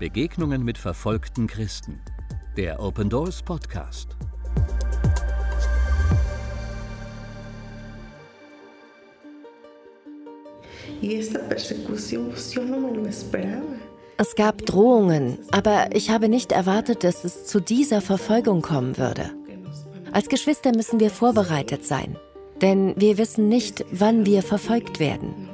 [0.00, 2.00] Begegnungen mit verfolgten Christen.
[2.56, 4.16] Der Open Doors Podcast.
[14.16, 19.30] Es gab Drohungen, aber ich habe nicht erwartet, dass es zu dieser Verfolgung kommen würde.
[20.12, 22.16] Als Geschwister müssen wir vorbereitet sein,
[22.62, 25.50] denn wir wissen nicht, wann wir verfolgt werden.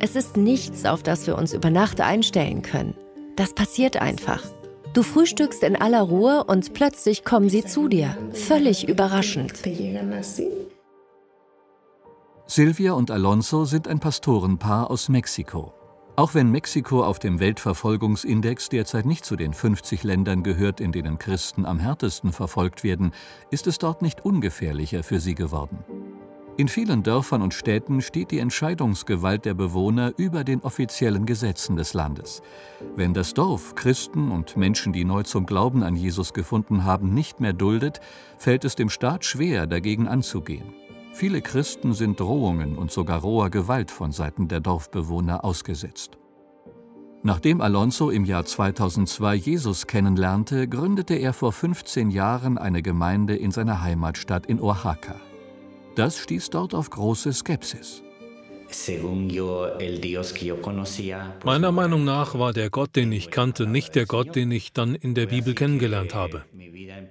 [0.00, 2.94] Es ist nichts, auf das wir uns über Nacht einstellen können.
[3.36, 4.42] Das passiert einfach.
[4.92, 8.16] Du frühstückst in aller Ruhe und plötzlich kommen sie zu dir.
[8.32, 9.52] Völlig überraschend.
[12.46, 15.72] Silvia und Alonso sind ein Pastorenpaar aus Mexiko.
[16.16, 21.18] Auch wenn Mexiko auf dem Weltverfolgungsindex derzeit nicht zu den 50 Ländern gehört, in denen
[21.18, 23.12] Christen am härtesten verfolgt werden,
[23.50, 25.78] ist es dort nicht ungefährlicher für sie geworden.
[26.56, 31.94] In vielen Dörfern und Städten steht die Entscheidungsgewalt der Bewohner über den offiziellen Gesetzen des
[31.94, 32.42] Landes.
[32.94, 37.40] Wenn das Dorf Christen und Menschen, die neu zum Glauben an Jesus gefunden haben, nicht
[37.40, 38.00] mehr duldet,
[38.38, 40.72] fällt es dem Staat schwer, dagegen anzugehen.
[41.12, 46.18] Viele Christen sind Drohungen und sogar roher Gewalt von Seiten der Dorfbewohner ausgesetzt.
[47.24, 53.50] Nachdem Alonso im Jahr 2002 Jesus kennenlernte, gründete er vor 15 Jahren eine Gemeinde in
[53.50, 55.16] seiner Heimatstadt in Oaxaca.
[55.96, 58.02] Das stieß dort auf große Skepsis.
[61.44, 64.96] Meiner Meinung nach war der Gott, den ich kannte, nicht der Gott, den ich dann
[64.96, 66.44] in der Bibel kennengelernt habe.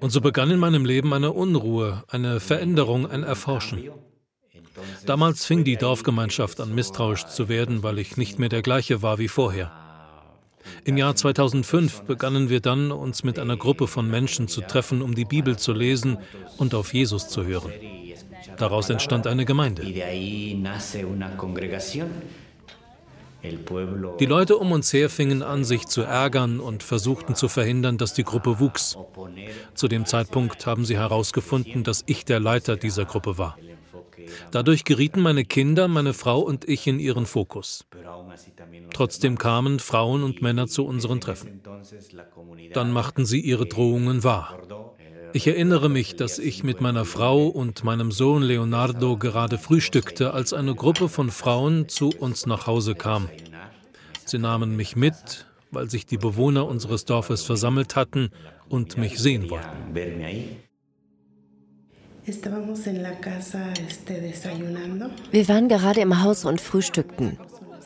[0.02, 3.90] Und so begann in meinem Leben eine Unruhe, eine Veränderung, ein Erforschen.
[5.06, 9.18] Damals fing die Dorfgemeinschaft an, misstrauisch zu werden, weil ich nicht mehr der gleiche war
[9.18, 9.72] wie vorher.
[10.86, 15.16] Im Jahr 2005 begannen wir dann, uns mit einer Gruppe von Menschen zu treffen, um
[15.16, 16.18] die Bibel zu lesen
[16.58, 17.72] und auf Jesus zu hören.
[18.58, 19.84] Daraus entstand eine Gemeinde.
[24.20, 28.14] Die Leute um uns her fingen an, sich zu ärgern und versuchten zu verhindern, dass
[28.14, 28.98] die Gruppe wuchs.
[29.74, 33.58] Zu dem Zeitpunkt haben sie herausgefunden, dass ich der Leiter dieser Gruppe war.
[34.52, 37.86] Dadurch gerieten meine Kinder, meine Frau und ich in ihren Fokus.
[38.94, 41.62] Trotzdem kamen Frauen und Männer zu unseren Treffen.
[42.74, 44.58] Dann machten sie ihre Drohungen wahr.
[45.36, 50.54] Ich erinnere mich, dass ich mit meiner Frau und meinem Sohn Leonardo gerade frühstückte, als
[50.54, 53.30] eine Gruppe von Frauen zu uns nach Hause kam.
[54.26, 58.30] Sie nahmen mich mit, weil sich die Bewohner unseres Dorfes versammelt hatten
[58.70, 59.96] und mich sehen wollten.
[65.32, 67.40] Wir waren gerade im Haus und frühstückten.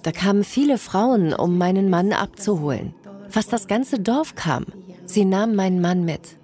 [0.03, 2.93] Da kamen viele Frauen, um meinen Mann abzuholen.
[3.29, 4.65] Fast das ganze Dorf kam.
[5.05, 6.36] Sie nahmen meinen Mann mit.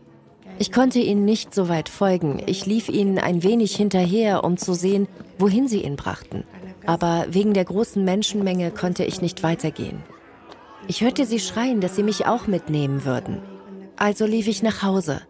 [0.59, 2.41] Ich konnte ihnen nicht so weit folgen.
[2.45, 6.43] Ich lief ihnen ein wenig hinterher, um zu sehen, wohin sie ihn brachten.
[6.85, 10.03] Aber wegen der großen Menschenmenge konnte ich nicht weitergehen.
[10.87, 13.41] Ich hörte sie schreien, dass sie mich auch mitnehmen würden.
[13.95, 15.21] Also lief ich nach Hause.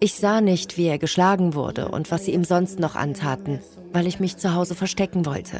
[0.00, 3.60] Ich sah nicht, wie er geschlagen wurde und was sie ihm sonst noch antaten,
[3.92, 5.58] weil ich mich zu Hause verstecken wollte.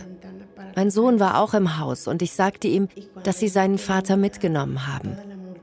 [0.76, 2.88] Mein Sohn war auch im Haus und ich sagte ihm,
[3.22, 5.16] dass sie seinen Vater mitgenommen haben.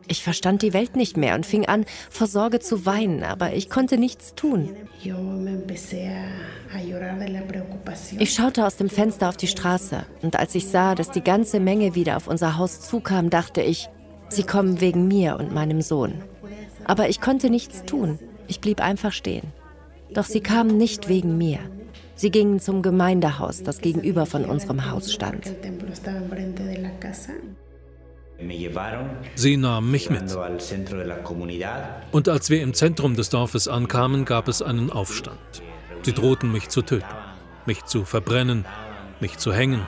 [0.08, 3.70] Ich verstand die Welt nicht mehr und fing an, vor Sorge zu weinen, aber ich
[3.70, 4.76] konnte nichts tun.
[8.20, 11.60] Ich schaute aus dem Fenster auf die Straße und als ich sah, dass die ganze
[11.60, 13.90] Menge wieder auf unser Haus zukam, dachte ich,
[14.30, 16.24] sie kommen wegen mir und meinem Sohn.
[16.86, 18.20] Aber ich konnte nichts tun.
[18.48, 19.54] Ich blieb einfach stehen.
[20.14, 21.60] Doch sie kamen nicht wegen mir.
[22.16, 25.56] Sie gingen zum Gemeindehaus, das gegenüber von unserem Haus stand.
[29.36, 30.24] Sie nahmen mich mit.
[32.12, 35.40] Und als wir im Zentrum des Dorfes ankamen, gab es einen Aufstand.
[36.04, 37.06] Sie drohten mich zu töten,
[37.66, 38.66] mich zu verbrennen,
[39.20, 39.82] mich zu hängen.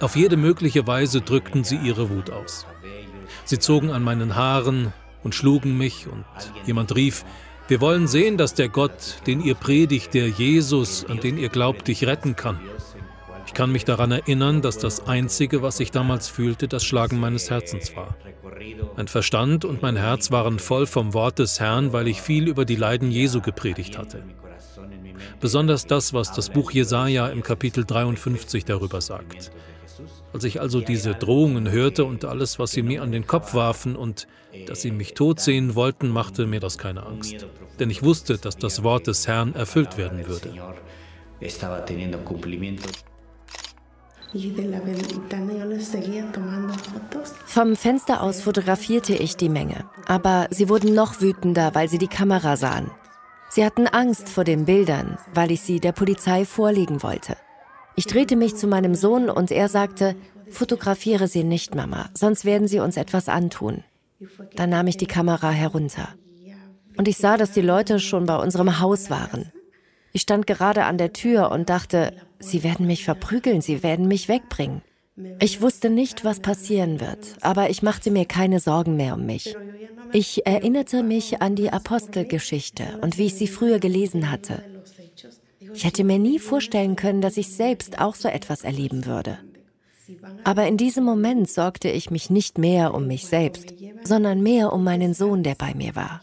[0.00, 2.66] Auf jede mögliche Weise drückten sie ihre Wut aus.
[3.44, 4.92] Sie zogen an meinen Haaren
[5.22, 6.24] und schlugen mich und
[6.66, 7.24] jemand rief,
[7.68, 11.86] wir wollen sehen, dass der Gott, den ihr predigt, der Jesus, an den ihr glaubt,
[11.86, 12.58] dich retten kann.
[13.52, 17.50] Ich kann mich daran erinnern, dass das Einzige, was ich damals fühlte, das Schlagen meines
[17.50, 18.16] Herzens war.
[18.96, 22.64] Mein Verstand und mein Herz waren voll vom Wort des Herrn, weil ich viel über
[22.64, 24.24] die Leiden Jesu gepredigt hatte.
[25.38, 29.52] Besonders das, was das Buch Jesaja im Kapitel 53 darüber sagt.
[30.32, 33.96] Als ich also diese Drohungen hörte und alles, was sie mir an den Kopf warfen
[33.96, 34.28] und
[34.66, 37.46] dass sie mich tot sehen wollten, machte mir das keine Angst.
[37.78, 40.54] Denn ich wusste, dass das Wort des Herrn erfüllt werden würde.
[47.46, 52.08] Vom Fenster aus fotografierte ich die Menge, aber sie wurden noch wütender, weil sie die
[52.08, 52.90] Kamera sahen.
[53.50, 57.36] Sie hatten Angst vor den Bildern, weil ich sie der Polizei vorlegen wollte.
[57.94, 60.16] Ich drehte mich zu meinem Sohn und er sagte,
[60.48, 63.84] fotografiere sie nicht, Mama, sonst werden sie uns etwas antun.
[64.56, 66.08] Dann nahm ich die Kamera herunter.
[66.96, 69.52] Und ich sah, dass die Leute schon bei unserem Haus waren.
[70.12, 74.28] Ich stand gerade an der Tür und dachte, sie werden mich verprügeln, sie werden mich
[74.28, 74.82] wegbringen.
[75.40, 79.54] Ich wusste nicht, was passieren wird, aber ich machte mir keine Sorgen mehr um mich.
[80.12, 84.62] Ich erinnerte mich an die Apostelgeschichte und wie ich sie früher gelesen hatte.
[85.74, 89.38] Ich hätte mir nie vorstellen können, dass ich selbst auch so etwas erleben würde.
[90.44, 94.84] Aber in diesem Moment sorgte ich mich nicht mehr um mich selbst, sondern mehr um
[94.84, 96.20] meinen Sohn, der bei mir war.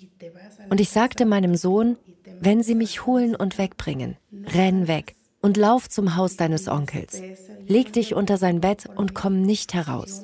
[0.70, 1.98] Und ich sagte meinem Sohn,
[2.42, 4.18] wenn sie mich holen und wegbringen,
[4.54, 7.22] renn weg und lauf zum Haus deines Onkels.
[7.68, 10.24] Leg dich unter sein Bett und komm nicht heraus.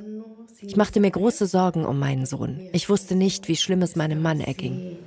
[0.62, 2.70] Ich machte mir große Sorgen um meinen Sohn.
[2.74, 4.98] Ich wusste nicht, wie schlimm es meinem Mann erging.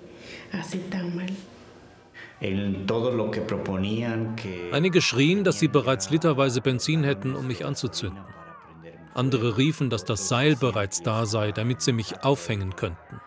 [4.72, 8.22] Einige schrien, dass sie bereits literweise Benzin hätten, um mich anzuzünden.
[9.14, 13.20] Andere riefen, dass das Seil bereits da sei, damit sie mich aufhängen könnten.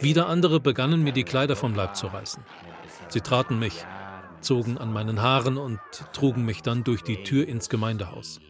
[0.00, 2.42] Wieder andere begannen mir die Kleider vom Leib zu reißen.
[3.10, 3.84] Sie traten mich,
[4.40, 5.80] zogen an meinen Haaren und
[6.12, 8.40] trugen mich dann durch die Tür ins Gemeindehaus.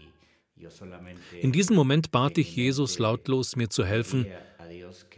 [1.40, 4.26] In diesem Moment bat ich Jesus lautlos, mir zu helfen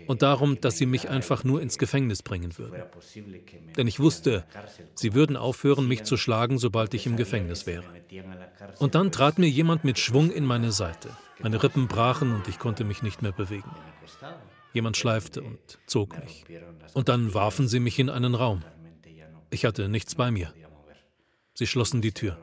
[0.06, 2.83] und darum, dass sie mich einfach nur ins Gefängnis bringen würden.
[3.77, 4.44] Denn ich wusste,
[4.94, 7.85] sie würden aufhören, mich zu schlagen, sobald ich im Gefängnis wäre.
[8.79, 11.17] Und dann trat mir jemand mit Schwung in meine Seite.
[11.41, 13.71] Meine Rippen brachen und ich konnte mich nicht mehr bewegen.
[14.73, 16.44] Jemand schleifte und zog mich.
[16.94, 18.62] Und dann warfen sie mich in einen Raum.
[19.52, 20.52] Ich hatte nichts bei mir.
[21.52, 22.38] Sie schlossen die Tür.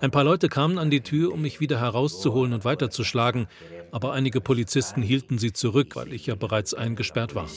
[0.00, 3.48] Ein paar Leute kamen an die Tür, um mich wieder herauszuholen und weiterzuschlagen,
[3.90, 7.48] aber einige Polizisten hielten sie zurück, weil ich ja bereits eingesperrt war.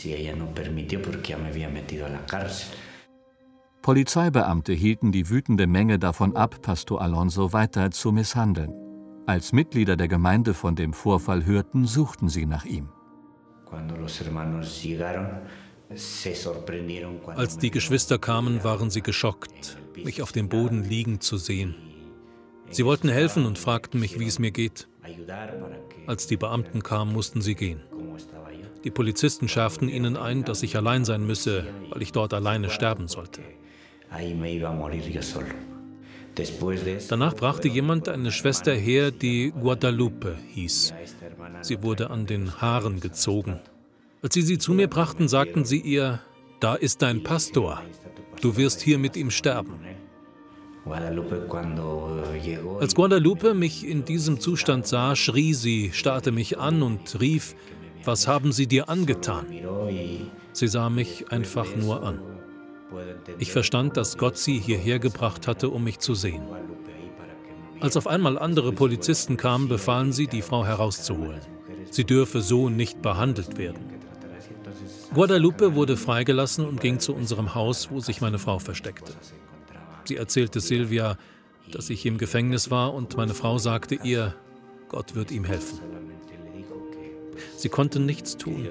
[3.81, 8.73] Polizeibeamte hielten die wütende Menge davon ab, Pastor Alonso weiter zu misshandeln.
[9.27, 12.89] Als Mitglieder der Gemeinde von dem Vorfall hörten, suchten sie nach ihm.
[17.35, 21.75] Als die Geschwister kamen, waren sie geschockt, mich auf dem Boden liegen zu sehen.
[22.69, 24.87] Sie wollten helfen und fragten mich, wie es mir geht.
[26.07, 27.81] Als die Beamten kamen, mussten sie gehen.
[28.83, 33.07] Die Polizisten schärften ihnen ein, dass ich allein sein müsse, weil ich dort alleine sterben
[33.07, 33.41] sollte.
[37.09, 40.93] Danach brachte jemand eine Schwester her, die Guadalupe hieß.
[41.61, 43.59] Sie wurde an den Haaren gezogen.
[44.23, 46.19] Als sie sie zu mir brachten, sagten sie ihr,
[46.59, 47.81] da ist dein Pastor,
[48.39, 49.79] du wirst hier mit ihm sterben.
[52.79, 57.55] Als Guadalupe mich in diesem Zustand sah, schrie sie, starrte mich an und rief,
[58.03, 59.47] was haben sie dir angetan?
[60.53, 62.19] Sie sah mich einfach nur an.
[63.39, 66.43] Ich verstand, dass Gott sie hierher gebracht hatte, um mich zu sehen.
[67.79, 71.41] Als auf einmal andere Polizisten kamen, befahlen sie, die Frau herauszuholen.
[71.89, 73.90] Sie dürfe so nicht behandelt werden.
[75.13, 79.13] Guadalupe wurde freigelassen und ging zu unserem Haus, wo sich meine Frau versteckte.
[80.05, 81.17] Sie erzählte Silvia,
[81.71, 84.35] dass ich im Gefängnis war und meine Frau sagte ihr,
[84.87, 85.79] Gott wird ihm helfen.
[87.57, 88.67] Sie konnte nichts tun,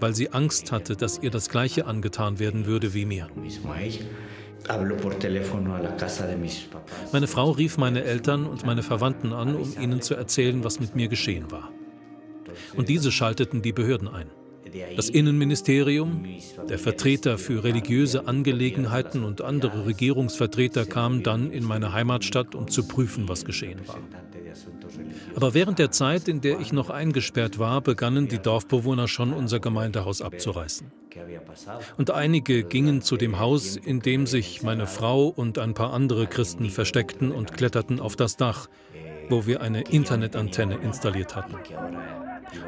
[0.00, 3.28] weil sie Angst hatte, dass ihr das gleiche angetan werden würde wie mir.
[7.12, 10.94] Meine Frau rief meine Eltern und meine Verwandten an, um ihnen zu erzählen, was mit
[10.94, 11.70] mir geschehen war.
[12.76, 14.30] Und diese schalteten die Behörden ein.
[14.96, 16.24] Das Innenministerium,
[16.68, 22.86] der Vertreter für religiöse Angelegenheiten und andere Regierungsvertreter kamen dann in meine Heimatstadt, um zu
[22.86, 23.98] prüfen, was geschehen war.
[25.34, 29.60] Aber während der Zeit, in der ich noch eingesperrt war, begannen die Dorfbewohner schon unser
[29.60, 30.90] Gemeindehaus abzureißen.
[31.96, 36.26] Und einige gingen zu dem Haus, in dem sich meine Frau und ein paar andere
[36.26, 38.68] Christen versteckten und kletterten auf das Dach,
[39.28, 41.56] wo wir eine Internetantenne installiert hatten.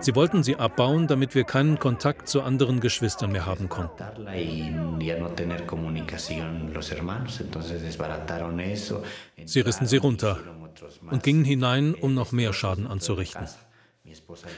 [0.01, 4.03] Sie wollten sie abbauen, damit wir keinen Kontakt zu anderen Geschwistern mehr haben konnten.
[9.45, 10.39] Sie rissen sie runter
[11.11, 13.47] und gingen hinein, um noch mehr Schaden anzurichten.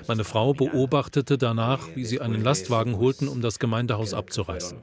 [0.08, 4.78] Meine Frau beobachtete danach, wie sie einen Lastwagen holten, um das Gemeindehaus abzureißen.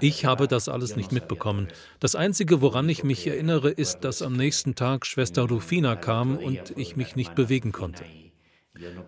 [0.00, 1.68] Ich habe das alles nicht mitbekommen.
[2.00, 6.72] Das Einzige, woran ich mich erinnere, ist, dass am nächsten Tag Schwester Rufina kam und
[6.76, 8.04] ich mich nicht bewegen konnte.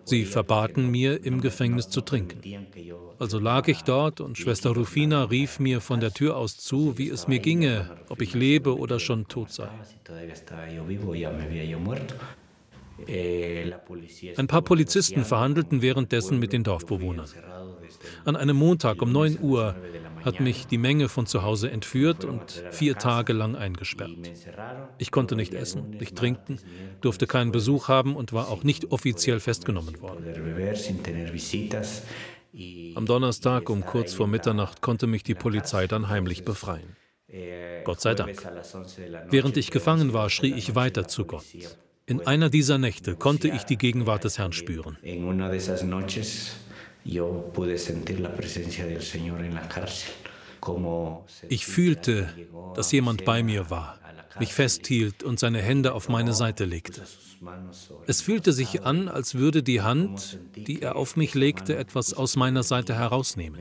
[0.05, 2.39] Sie verbaten mir, im Gefängnis zu trinken.
[3.19, 7.09] Also lag ich dort und Schwester Rufina rief mir von der Tür aus zu, wie
[7.09, 9.67] es mir ginge, ob ich lebe oder schon tot sei.
[14.37, 17.27] Ein paar Polizisten verhandelten währenddessen mit den Dorfbewohnern.
[18.25, 19.75] An einem Montag um 9 Uhr
[20.23, 24.31] hat mich die Menge von zu Hause entführt und vier Tage lang eingesperrt.
[24.97, 26.59] Ich konnte nicht essen, nicht trinken,
[27.01, 30.25] durfte keinen Besuch haben und war auch nicht offiziell festgenommen worden.
[32.95, 36.95] Am Donnerstag um kurz vor Mitternacht konnte mich die Polizei dann heimlich befreien.
[37.83, 38.47] Gott sei Dank.
[39.29, 41.45] Während ich gefangen war, schrie ich weiter zu Gott.
[42.05, 44.97] In einer dieser Nächte konnte ich die Gegenwart des Herrn spüren.
[51.49, 52.29] Ich fühlte,
[52.75, 53.99] dass jemand bei mir war,
[54.39, 57.01] mich festhielt und seine Hände auf meine Seite legte.
[58.07, 62.35] Es fühlte sich an, als würde die Hand, die er auf mich legte, etwas aus
[62.35, 63.59] meiner Seite herausnehmen.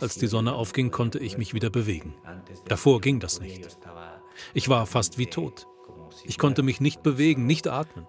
[0.00, 2.14] Als die Sonne aufging, konnte ich mich wieder bewegen.
[2.68, 3.76] Davor ging das nicht.
[4.52, 5.66] Ich war fast wie tot.
[6.24, 8.06] Ich konnte mich nicht bewegen, nicht atmen.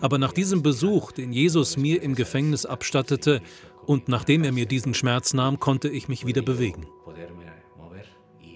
[0.00, 3.42] Aber nach diesem Besuch, den Jesus mir im Gefängnis abstattete,
[3.86, 6.86] und nachdem er mir diesen Schmerz nahm, konnte ich mich wieder bewegen.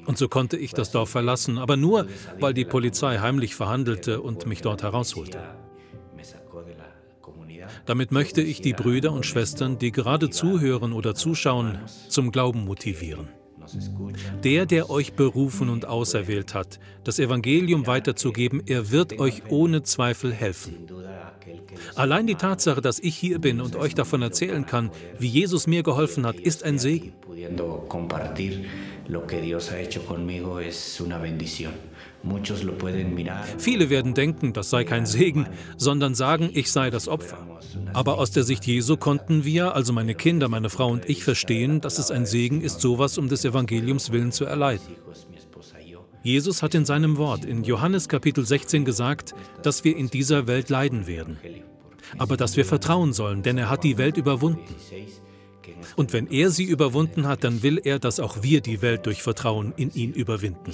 [0.06, 2.08] Und so konnte ich das Dorf verlassen, aber nur,
[2.40, 5.40] weil die Polizei heimlich verhandelte und mich dort herausholte.
[7.86, 13.28] Damit möchte ich die Brüder und Schwestern, die gerade zuhören oder zuschauen, zum Glauben motivieren.
[14.44, 20.32] Der, der euch berufen und auserwählt hat, das Evangelium weiterzugeben, er wird euch ohne Zweifel
[20.32, 20.86] helfen.
[21.94, 25.82] Allein die Tatsache, dass ich hier bin und euch davon erzählen kann, wie Jesus mir
[25.82, 27.12] geholfen hat, ist ein Segen.
[33.58, 37.38] Viele werden denken, das sei kein Segen, sondern sagen, ich sei das Opfer.
[37.92, 41.80] Aber aus der Sicht Jesu konnten wir, also meine Kinder, meine Frau und ich, verstehen,
[41.80, 44.86] dass es ein Segen ist, sowas um des Evangeliums willen zu erleiden.
[46.22, 50.68] Jesus hat in seinem Wort in Johannes Kapitel 16 gesagt, dass wir in dieser Welt
[50.68, 51.38] leiden werden,
[52.18, 54.60] aber dass wir vertrauen sollen, denn er hat die Welt überwunden.
[55.96, 59.22] Und wenn er sie überwunden hat, dann will er, dass auch wir die Welt durch
[59.22, 60.72] Vertrauen in ihn überwinden.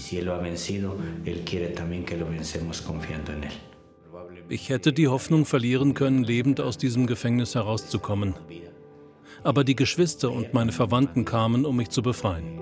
[4.48, 8.34] Ich hätte die Hoffnung verlieren können, lebend aus diesem Gefängnis herauszukommen.
[9.42, 12.60] Aber die Geschwister und meine Verwandten kamen, um mich zu befreien.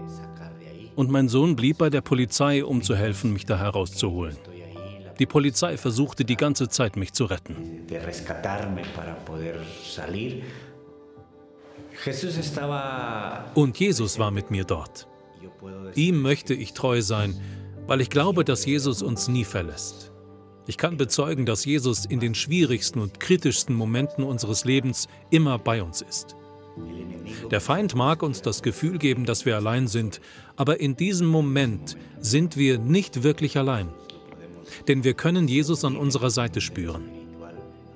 [0.96, 4.36] Und mein Sohn blieb bei der Polizei, um zu helfen, mich da herauszuholen.
[5.18, 7.56] Die Polizei versuchte die ganze Zeit, mich zu retten.
[13.54, 15.08] Und Jesus war mit mir dort.
[15.94, 17.40] Ihm möchte ich treu sein,
[17.86, 20.12] weil ich glaube, dass Jesus uns nie verlässt.
[20.66, 25.82] Ich kann bezeugen, dass Jesus in den schwierigsten und kritischsten Momenten unseres Lebens immer bei
[25.82, 26.36] uns ist.
[27.50, 30.20] Der Feind mag uns das Gefühl geben, dass wir allein sind,
[30.56, 33.88] aber in diesem Moment sind wir nicht wirklich allein.
[34.88, 37.23] Denn wir können Jesus an unserer Seite spüren.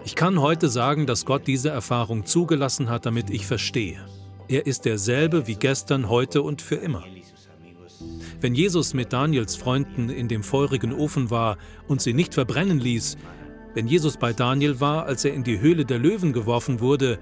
[0.08, 3.98] Ich kann heute sagen, dass Gott diese Erfahrung zugelassen hat, damit ich verstehe.
[4.48, 7.04] Er ist derselbe wie gestern, heute und für immer.
[8.40, 13.18] Wenn Jesus mit Daniels Freunden in dem feurigen Ofen war und sie nicht verbrennen ließ,
[13.74, 17.18] wenn Jesus bei Daniel war, als er in die Höhle der Löwen geworfen wurde,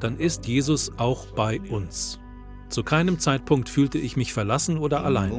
[0.00, 2.20] dann ist Jesus auch bei uns.
[2.70, 5.30] Zu keinem Zeitpunkt fühlte ich mich verlassen oder allein.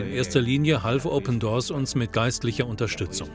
[0.00, 3.28] In erster Linie half Open Doors uns mit geistlicher Unterstützung.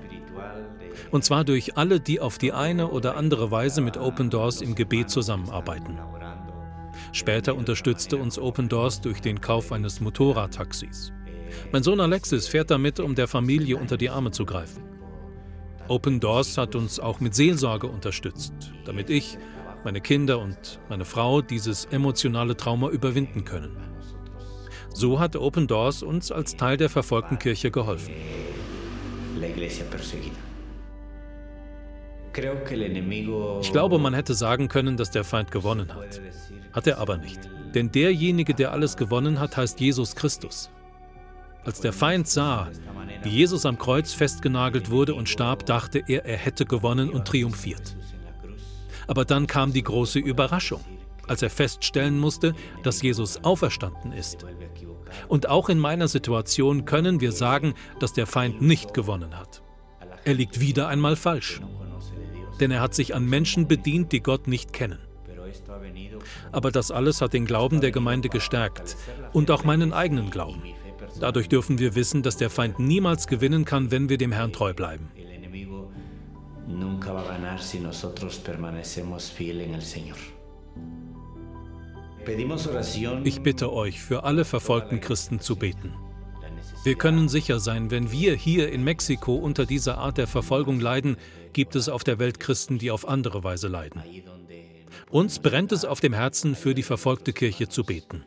[1.12, 4.74] Und zwar durch alle, die auf die eine oder andere Weise mit Open Doors im
[4.74, 6.00] Gebet zusammenarbeiten.
[7.12, 11.14] Später unterstützte uns Open Doors durch den Kauf eines Motorradtaxis.
[11.72, 14.84] Mein Sohn Alexis fährt damit, um der Familie unter die Arme zu greifen.
[15.88, 18.54] Open Doors hat uns auch mit Seelsorge unterstützt,
[18.86, 19.38] damit ich,
[19.84, 23.93] meine Kinder und meine Frau dieses emotionale Trauma überwinden können.
[24.94, 28.14] So hat Open Doors uns als Teil der verfolgten Kirche geholfen.
[33.62, 36.22] Ich glaube, man hätte sagen können, dass der Feind gewonnen hat.
[36.72, 37.40] Hat er aber nicht.
[37.74, 40.70] Denn derjenige, der alles gewonnen hat, heißt Jesus Christus.
[41.64, 42.70] Als der Feind sah,
[43.24, 47.96] wie Jesus am Kreuz festgenagelt wurde und starb, dachte er, er hätte gewonnen und triumphiert.
[49.08, 50.82] Aber dann kam die große Überraschung
[51.28, 52.54] als er feststellen musste,
[52.84, 54.46] dass Jesus auferstanden ist.
[55.28, 59.62] Und auch in meiner Situation können wir sagen, dass der Feind nicht gewonnen hat.
[60.26, 61.62] Er liegt wieder einmal falsch.
[62.60, 65.00] Denn er hat sich an Menschen bedient, die Gott nicht kennen.
[66.52, 68.96] Aber das alles hat den Glauben der Gemeinde gestärkt
[69.34, 70.62] und auch meinen eigenen Glauben.
[71.20, 74.74] Dadurch dürfen wir wissen, dass der Feind niemals gewinnen kann, wenn wir dem Herrn treu
[74.74, 75.10] bleiben.
[76.66, 80.18] Nunca va a ganar si nosotros permanecemos fiel en el Señor.
[83.24, 85.94] Ich bitte euch, für alle verfolgten Christen zu beten.
[86.84, 91.18] Wir können sicher sein, wenn wir hier in Mexiko unter dieser Art der Verfolgung leiden,
[91.54, 94.04] gibt es auf der Welt Christen, die auf andere Weise leiden.
[95.10, 98.26] Uns brennt es auf dem Herzen, für die verfolgte Kirche zu beten.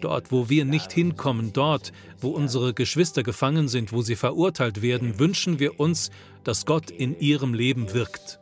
[0.00, 5.18] Dort, wo wir nicht hinkommen, dort, wo unsere Geschwister gefangen sind, wo sie verurteilt werden,
[5.18, 6.10] wünschen wir uns,
[6.42, 8.40] dass Gott in ihrem Leben wirkt.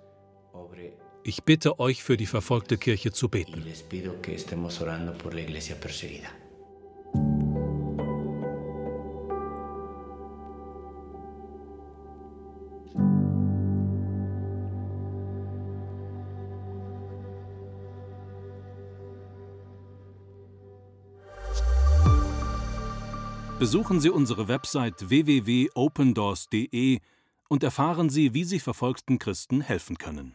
[1.24, 3.64] Ich bitte euch, für die verfolgte Kirche zu beten.
[23.60, 26.98] Besuchen Sie unsere Website www.opendoors.de
[27.48, 30.34] und erfahren Sie, wie Sie verfolgten Christen helfen können.